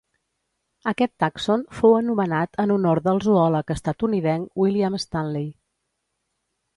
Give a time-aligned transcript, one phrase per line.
[0.91, 5.47] Aquest tàxon fou anomenat en honor del zoòleg estatunidenc William Stanley.